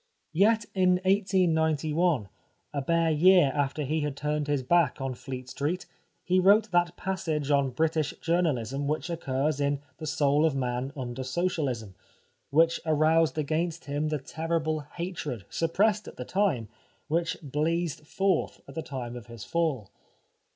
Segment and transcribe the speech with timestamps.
[0.33, 2.27] Yet in 1891,
[2.73, 5.85] a bare year after he had turned his back on Fleet Street,
[6.23, 10.91] he wrote that passage on British journalism which occurs in *' The Soul of Man
[10.97, 11.93] Under Socialism,"
[12.49, 16.67] which aroused against him the terrible hatred, suppressed at the time,
[17.07, 19.91] which blazed forth at the time of his fall.